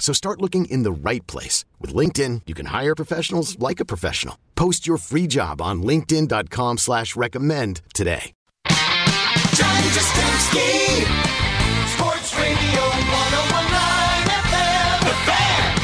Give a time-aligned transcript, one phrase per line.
[0.00, 1.64] So start looking in the right place.
[1.78, 4.36] With LinkedIn, you can hire professionals like a professional.
[4.56, 8.32] Post your free job on linkedin.com slash recommend today.
[9.54, 11.04] John Jastremski,
[11.94, 15.76] Sports Radio 1019 FM, The Fan,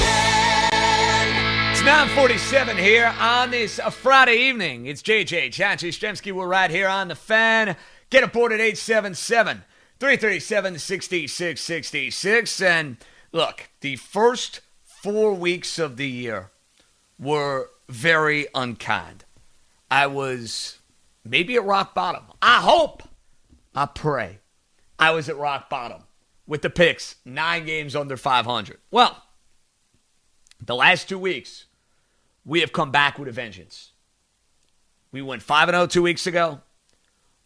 [0.00, 1.70] WFAN.
[1.72, 4.86] It's 947 here on this uh, Friday evening.
[4.86, 6.32] It's JJ John Jastremski.
[6.32, 7.76] We're right here on the fan.
[8.10, 9.62] Get aboard at 877
[10.00, 12.62] 337 6666.
[12.62, 12.96] And
[13.32, 16.50] look, the first four weeks of the year
[17.18, 19.24] were very unkind.
[19.90, 20.78] I was
[21.22, 22.22] maybe at rock bottom.
[22.40, 23.02] I hope,
[23.74, 24.38] I pray,
[24.98, 26.04] I was at rock bottom
[26.46, 28.78] with the picks, nine games under 500.
[28.90, 29.22] Well,
[30.64, 31.66] the last two weeks,
[32.46, 33.90] we have come back with a vengeance.
[35.12, 36.60] We went 5 0 two weeks ago.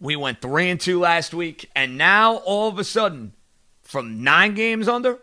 [0.04, 1.70] We went 3 and 2 last week.
[1.74, 3.32] And now, all of a sudden,
[3.80, 5.18] from nine games under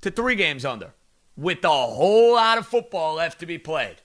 [0.00, 0.92] to three games under,
[1.36, 3.98] with a whole lot of football left to be played.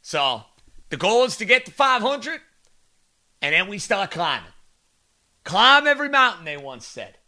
[0.00, 0.44] So,
[0.88, 2.40] the goal is to get to 500,
[3.42, 4.48] and then we start climbing.
[5.44, 7.18] Climb every mountain, they once said.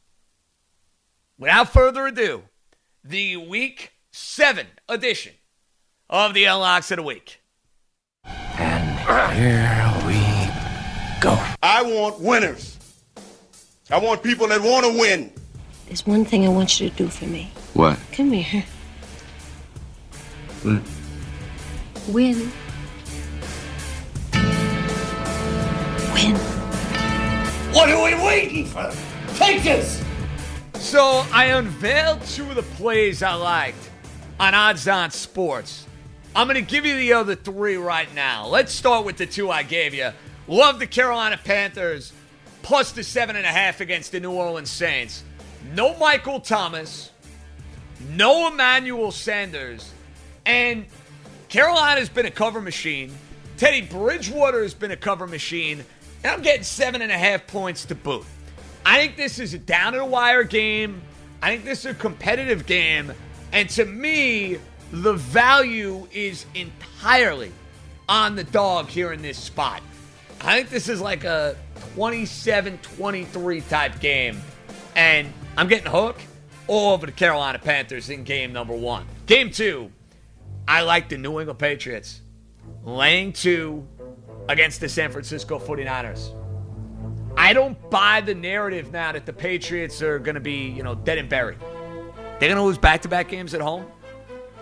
[1.38, 2.44] Without further ado,
[3.04, 5.34] the week seven edition
[6.08, 7.42] of the Unlocks of the Week.
[11.62, 12.78] I want winners.
[13.91, 15.31] I want people that want to win.
[15.87, 17.50] There's one thing I want you to do for me.
[17.75, 17.98] What?
[18.12, 18.65] Come here.
[20.62, 20.82] What?
[22.09, 22.50] Win.
[26.15, 26.37] Win.
[27.75, 28.91] What are we waiting for?
[29.34, 30.03] Take this!
[30.75, 33.91] So I unveiled two of the plays I liked
[34.38, 35.87] on Odds On Sports.
[36.34, 38.47] I'm going to give you the other three right now.
[38.47, 40.10] Let's start with the two I gave you.
[40.48, 42.12] Love the Carolina Panthers
[42.62, 45.24] plus the seven and a half against the New Orleans Saints.
[45.74, 47.10] No Michael Thomas,
[48.10, 49.92] no Emmanuel Sanders,
[50.46, 50.86] and
[51.48, 53.12] Carolina's been a cover machine.
[53.56, 55.84] Teddy Bridgewater has been a cover machine,
[56.24, 58.24] and I'm getting seven and a half points to boot.
[58.86, 61.02] I think this is a down to the wire game.
[61.42, 63.12] I think this is a competitive game.
[63.52, 64.58] And to me,
[64.92, 67.52] the value is entirely
[68.08, 69.82] on the dog here in this spot.
[70.42, 71.56] I think this is like a
[71.94, 74.40] 27 23 type game.
[74.96, 76.22] And I'm getting hooked
[76.66, 79.06] all over the Carolina Panthers in game number one.
[79.26, 79.90] Game two,
[80.66, 82.22] I like the New England Patriots
[82.84, 83.86] laying two
[84.48, 86.34] against the San Francisco 49ers.
[87.36, 90.94] I don't buy the narrative now that the Patriots are going to be, you know,
[90.94, 91.58] dead and buried.
[92.38, 93.86] They're going to lose back to back games at home.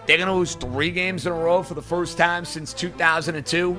[0.06, 3.78] They're going to lose three games in a row for the first time since 2002.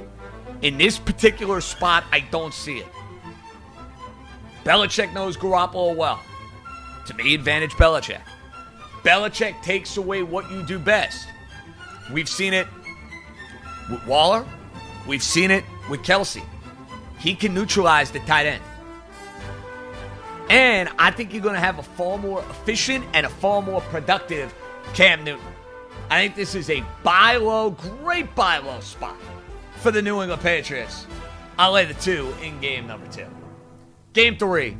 [0.61, 2.87] In this particular spot, I don't see it.
[4.65, 6.21] Belichick knows Garoppolo well.
[7.07, 8.21] To me, advantage Belichick.
[9.03, 11.27] Belichick takes away what you do best.
[12.11, 12.67] We've seen it
[13.89, 14.45] with Waller.
[15.07, 16.43] We've seen it with Kelce.
[17.19, 18.63] He can neutralize the tight end.
[20.49, 23.81] And I think you're going to have a far more efficient and a far more
[23.81, 24.53] productive
[24.93, 25.45] Cam Newton.
[26.09, 29.15] I think this is a buy low, great buy low spot
[29.79, 31.07] for the New England Patriots.
[31.57, 33.25] I'll lay the two in game number two.
[34.13, 34.77] Game three.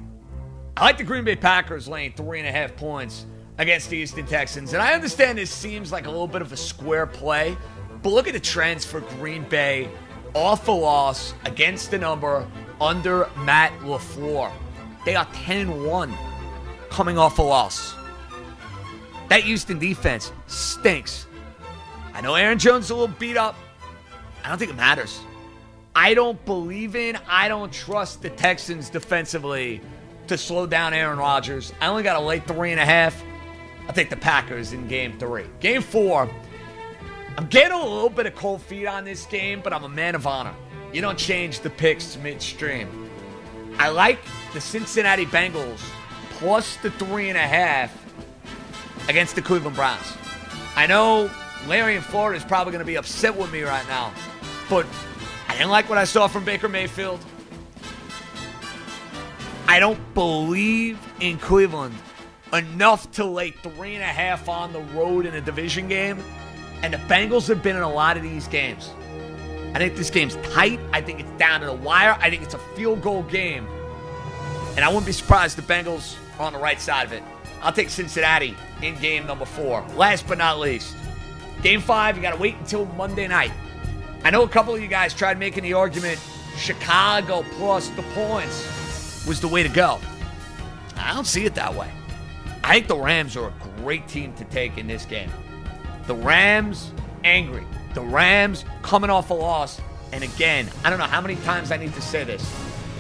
[0.78, 3.26] I like the Green Bay Packers laying three and a half points
[3.58, 4.74] against the Houston Texans.
[4.74, 7.58] And I understand this seems like a little bit of a square play,
[8.02, 9.90] but look at the trends for Green Bay
[10.34, 12.48] off a loss against the number
[12.80, 14.52] under Matt LaFleur.
[15.06, 16.14] They are 10 and 1
[16.90, 17.94] coming off a loss.
[19.28, 21.28] That Houston defense stinks.
[22.14, 23.56] I know Aaron Jones is a little beat up.
[24.44, 25.20] I don't think it matters.
[25.96, 29.82] I don't believe in, I don't trust the Texans defensively
[30.28, 31.74] to slow down Aaron Rodgers.
[31.82, 33.22] I only got a late three and a half.
[33.88, 35.46] I think the Packers in game three.
[35.60, 36.30] Game four,
[37.38, 40.14] I'm getting a little bit of cold feet on this game, but I'm a man
[40.14, 40.54] of honor.
[40.94, 43.10] You don't change the picks midstream.
[43.78, 44.20] I like
[44.54, 45.82] the Cincinnati Bengals
[46.32, 47.96] plus the three and a half
[49.08, 50.14] against the Cleveland Browns.
[50.76, 51.30] I know
[51.68, 54.14] Larry in Florida is probably going to be upset with me right now,
[54.70, 54.86] but
[55.48, 57.20] I didn't like what I saw from Baker Mayfield.
[59.68, 61.96] I don't believe in Cleveland
[62.54, 66.24] enough to lay three and a half on the road in a division game.
[66.82, 68.90] And the Bengals have been in a lot of these games.
[69.74, 70.80] I think this game's tight.
[70.94, 72.18] I think it's down to the wire.
[72.20, 73.68] I think it's a field goal game.
[74.76, 77.22] And I wouldn't be surprised the Bengals are on the right side of it.
[77.62, 79.86] I'll take Cincinnati in game number four.
[79.96, 80.96] Last but not least,
[81.62, 83.52] game five, you got to wait until Monday night.
[84.24, 86.20] I know a couple of you guys tried making the argument
[86.58, 90.00] Chicago plus the points was the way to go.
[90.98, 91.90] I don't see it that way.
[92.64, 95.32] I think the Rams are a great team to take in this game.
[96.08, 96.92] The Rams
[97.24, 97.66] angry.
[97.94, 99.80] The Rams coming off a loss.
[100.12, 102.54] And again, I don't know how many times I need to say this.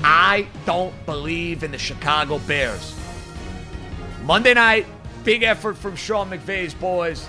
[0.03, 2.95] I don't believe in the Chicago Bears.
[4.23, 4.85] Monday night,
[5.23, 7.27] big effort from Sean McVay's boys.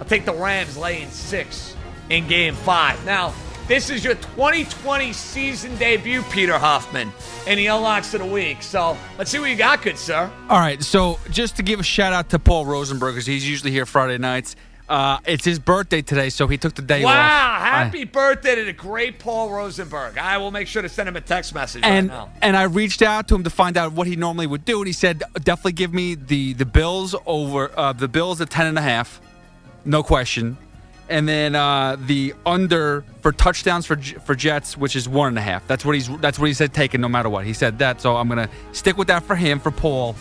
[0.00, 1.76] I'll take the Rams laying six
[2.08, 3.04] in game five.
[3.04, 3.32] Now,
[3.68, 7.12] this is your 2020 season debut, Peter Hoffman,
[7.46, 8.62] and the unlocks of the week.
[8.62, 10.28] So let's see what you got, good sir.
[10.48, 13.70] All right, so just to give a shout out to Paul Rosenberg, because he's usually
[13.70, 14.56] here Friday nights.
[14.88, 17.16] Uh, it's his birthday today, so he took the day Wow, off.
[17.16, 17.58] Wow!
[17.60, 20.18] Happy birthday to the great Paul Rosenberg.
[20.18, 22.32] I will make sure to send him a text message and right now.
[22.42, 24.88] and I reached out to him to find out what he normally would do, and
[24.88, 28.76] he said definitely give me the the Bills over uh, the Bills at ten and
[28.76, 29.20] a half,
[29.84, 30.56] no question,
[31.08, 35.42] and then uh, the under for touchdowns for for Jets, which is one and a
[35.42, 35.66] half.
[35.66, 37.44] That's what he's that's what he said taking no matter what.
[37.44, 40.14] He said that, so I'm gonna stick with that for him for Paul.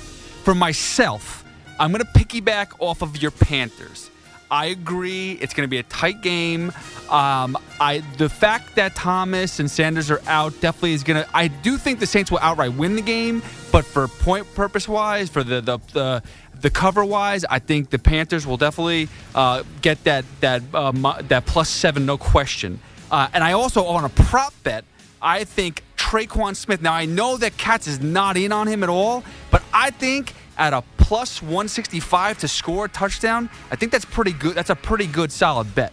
[0.44, 1.44] For myself,
[1.80, 4.10] I'm gonna piggyback off of your Panthers.
[4.52, 5.34] I agree.
[5.34, 6.72] It's going to be a tight game.
[7.10, 11.30] Um, I the fact that Thomas and Sanders are out definitely is going to.
[11.36, 13.42] I do think the Saints will outright win the game,
[13.72, 16.24] but for point purpose wise, for the the the,
[16.62, 21.46] the cover wise, I think the Panthers will definitely uh, get that that uh, that
[21.46, 22.80] plus seven, no question.
[23.12, 24.86] Uh, and I also on a prop bet.
[25.22, 26.82] I think Tre'Quan Smith.
[26.82, 30.34] Now I know that Katz is not in on him at all, but I think
[30.58, 34.54] at a plus 165 to score a touchdown, I think that's pretty good.
[34.54, 35.92] That's a pretty good solid bet.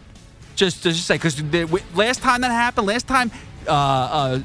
[0.55, 1.41] Just to just say, because
[1.95, 3.31] last time that happened, last time
[3.67, 4.39] uh, uh,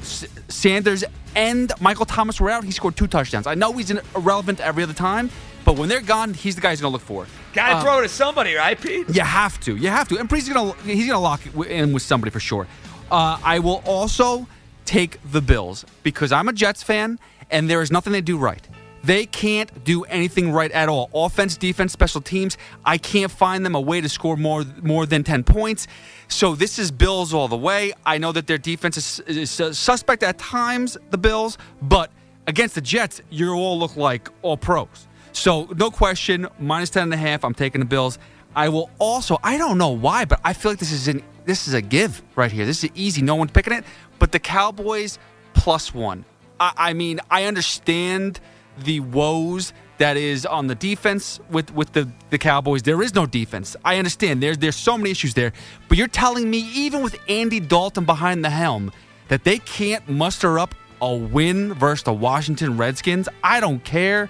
[0.47, 1.03] Sanders
[1.35, 3.45] and Michael Thomas were out, he scored two touchdowns.
[3.45, 5.29] I know he's irrelevant every other time,
[5.63, 7.27] but when they're gone, he's the guy he's going to look for.
[7.53, 9.07] Got to Uh, throw it to somebody, right, Pete?
[9.15, 9.75] you have to.
[9.77, 10.17] You have to.
[10.17, 12.65] And he's gonna he's gonna lock it in with somebody for sure.
[13.11, 14.47] Uh, I will also
[14.85, 17.19] take the Bills because I'm a Jets fan,
[17.51, 18.67] and there is nothing they do right.
[19.03, 21.09] They can't do anything right at all.
[21.13, 22.57] Offense, defense, special teams.
[22.85, 25.87] I can't find them a way to score more more than ten points.
[26.29, 27.93] So this is Bills all the way.
[28.05, 32.11] I know that their defense is, is suspect at times, the Bills, but
[32.47, 35.07] against the Jets, you all look like all pros.
[35.33, 37.43] So no question, minus ten and a half.
[37.43, 38.17] I'm taking the Bills.
[38.55, 39.37] I will also.
[39.43, 42.21] I don't know why, but I feel like this is an this is a give
[42.35, 42.65] right here.
[42.65, 43.21] This is easy.
[43.21, 43.83] No one's picking it.
[44.17, 45.19] But the Cowboys
[45.53, 46.23] plus one.
[46.59, 48.39] I, I mean, I understand
[48.79, 52.81] the woes that is on the defense with with the the Cowboys.
[52.81, 53.75] There is no defense.
[53.85, 54.41] I understand.
[54.41, 55.53] There's there's so many issues there.
[55.87, 58.91] But you're telling me even with Andy Dalton behind the helm
[59.27, 63.27] that they can't muster up a win versus the Washington Redskins?
[63.43, 64.29] I don't care.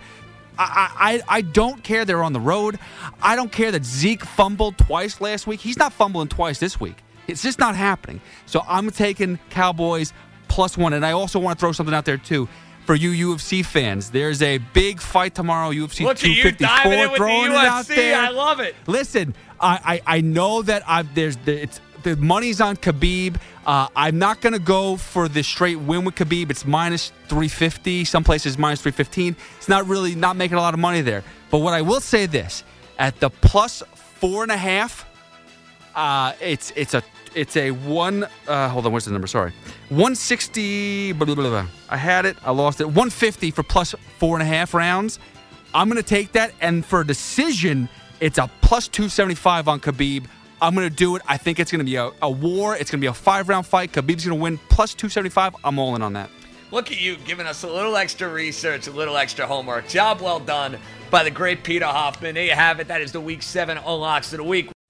[0.58, 2.78] I, I, I don't care they're on the road.
[3.22, 5.60] I don't care that Zeke fumbled twice last week.
[5.60, 6.98] He's not fumbling twice this week.
[7.28, 8.22] It's just not happening.
[8.46, 10.14] So I'm taking Cowboys
[10.48, 10.94] plus one.
[10.94, 12.48] And I also want to throw something out there, too.
[12.86, 16.94] For you UFC fans, there's a big fight tomorrow, UFC Look at you 254.
[16.94, 18.20] in with the throwing it out there.
[18.20, 18.75] I love it.
[18.88, 23.38] Listen, I, I, I know that I've there's the, it's the money's on Khabib.
[23.66, 26.50] Uh, I'm not gonna go for the straight win with Khabib.
[26.52, 28.04] It's minus 350.
[28.04, 29.38] Some places minus 315.
[29.58, 31.24] It's not really not making a lot of money there.
[31.50, 32.66] But what I will say this
[33.00, 35.06] at the plus four and a half,
[35.96, 37.04] uh, it's it's a
[37.36, 38.25] it's a one.
[38.48, 39.28] Uh, hold on, what's the number?
[39.28, 39.52] Sorry,
[39.90, 41.13] 160.
[41.13, 41.68] Blah, blah, blah.
[41.90, 42.38] I had it.
[42.44, 42.86] I lost it.
[42.86, 45.20] 150 for plus four and a half rounds.
[45.74, 46.54] I'm to take that.
[46.62, 50.25] And for a decision, it's a plus 275 on Khabib.
[50.62, 51.22] I'm to do it.
[51.28, 52.75] I think it's to be a, a war.
[52.75, 53.92] It's to be a five round fight.
[53.92, 55.56] Khabib's to win plus 275.
[55.63, 56.30] I'm all in on that.
[56.72, 59.88] Look at you giving us a little extra research, a little extra homework.
[59.88, 60.80] Job well done
[61.12, 62.34] by the great Peter Hoffman.
[62.34, 62.88] There you have it.
[62.88, 64.73] That is the week seven unlocks of the week.